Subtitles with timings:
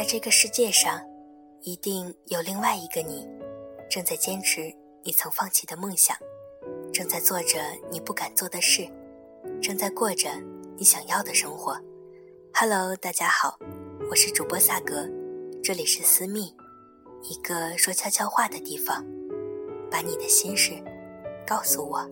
[0.00, 0.98] 在这个世界上，
[1.60, 3.28] 一定有另外一个你，
[3.90, 4.74] 正在坚持
[5.04, 6.16] 你曾放弃的梦想，
[6.90, 7.58] 正在做着
[7.90, 8.88] 你不敢做的事，
[9.60, 10.30] 正在过着
[10.78, 11.78] 你想要的生活。
[12.54, 13.58] Hello，大家好，
[14.08, 15.06] 我是主播萨格，
[15.62, 16.56] 这里是私密，
[17.24, 19.04] 一个说悄悄话的地方，
[19.90, 20.82] 把你的心事
[21.46, 22.08] 告诉我。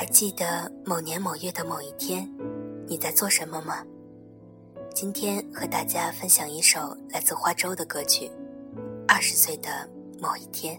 [0.00, 2.24] 还记得某年某月的某一天，
[2.86, 3.84] 你在做什么吗？
[4.94, 8.26] 今天和大家分享一首来自花粥的歌曲，
[9.08, 9.68] 《二十岁的
[10.20, 10.76] 某一天》。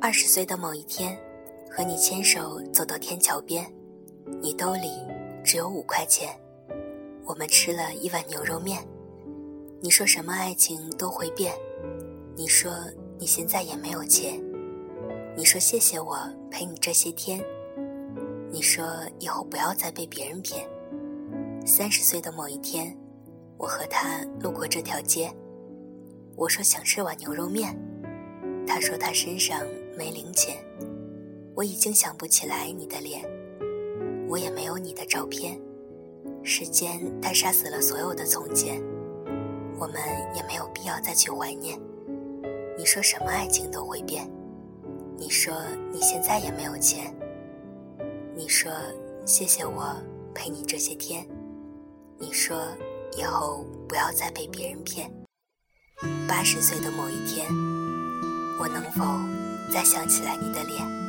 [0.00, 1.16] 二十岁的某一天，
[1.70, 3.64] 和你牵手走到天桥边。
[4.42, 4.88] 你兜里
[5.44, 6.28] 只有五块钱，
[7.24, 8.82] 我们吃了一碗牛肉面。
[9.80, 11.54] 你说什么爱情都会变，
[12.36, 12.72] 你说
[13.18, 14.42] 你现在也没有钱，
[15.36, 16.18] 你说谢谢我
[16.50, 17.42] 陪你这些天，
[18.50, 18.84] 你说
[19.18, 20.66] 以后不要再被别人骗。
[21.64, 22.96] 三十岁的某一天，
[23.56, 25.32] 我和他路过这条街，
[26.36, 27.74] 我说想吃碗牛肉面，
[28.66, 29.62] 他说他身上
[29.96, 30.56] 没零钱，
[31.60, 33.22] 我已经想不起来你的脸。
[34.26, 35.60] 我也没有你的照片，
[36.42, 38.82] 时间它杀死了所有的从前，
[39.78, 39.96] 我们
[40.34, 41.78] 也没有必要再去怀念。
[42.78, 44.26] 你说什么爱情都会变，
[45.18, 45.52] 你说
[45.92, 47.14] 你现在也没有钱，
[48.34, 48.72] 你说
[49.26, 49.94] 谢谢我
[50.34, 51.28] 陪你这些天，
[52.18, 52.56] 你说
[53.18, 55.12] 以后不要再被别人骗。
[56.26, 57.46] 八十岁的某一天，
[58.58, 59.04] 我能否
[59.70, 60.99] 再想起来你的脸？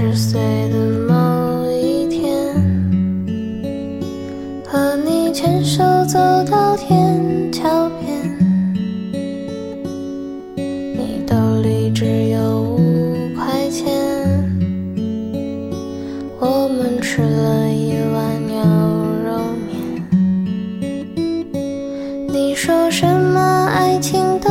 [0.00, 0.40] 十岁
[0.70, 2.54] 的某一天
[4.66, 6.18] 和你牵手走
[6.50, 8.38] 到天桥边
[10.56, 13.92] 你兜里只有五块钱
[16.38, 18.56] 我们吃了一碗牛
[19.22, 20.02] 肉面
[22.26, 24.48] 你说什么爱情都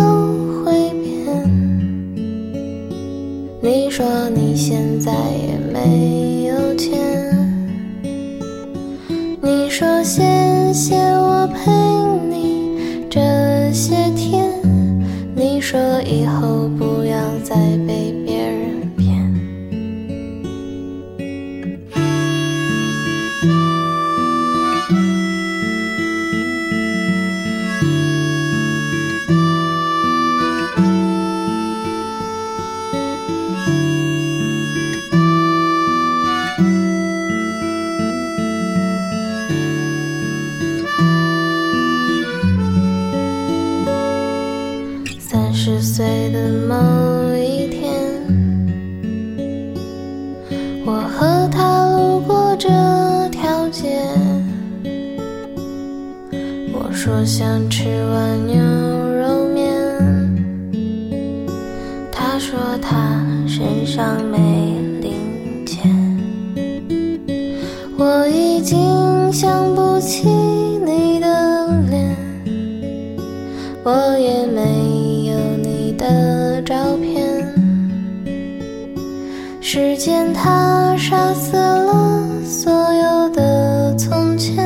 [0.64, 1.10] 会变
[3.64, 4.29] 你说
[5.86, 7.00] 没有钱。
[9.42, 10.96] 你说谢谢
[46.00, 47.92] 在的某一天
[50.86, 52.70] 我和他路过这
[53.34, 54.00] 条街
[56.72, 57.84] 我说想吃
[58.14, 59.68] 碗牛肉面
[62.10, 64.38] 他说他身上没
[65.02, 65.94] 零钱
[67.98, 72.16] 我已经想不起你的脸
[73.84, 75.09] 我也没
[76.10, 77.24] 的照片，
[79.62, 84.66] 时间它杀死了所有的从前，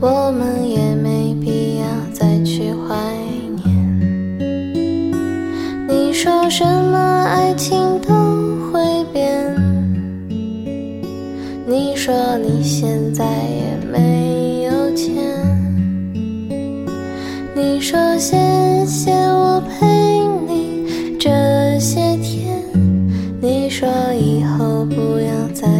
[0.00, 2.94] 我们也没必要再去怀
[3.64, 3.64] 念。
[5.88, 6.12] 你。
[6.12, 8.14] 说什么爱情都
[8.70, 9.54] 会变？
[11.66, 15.12] 你说你现在也没有钱。
[17.54, 18.36] 你说谢
[18.86, 20.13] 谢我陪
[23.76, 25.73] 说以后不要再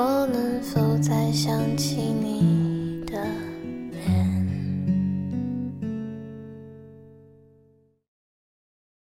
[0.00, 2.57] 我能否再想起你。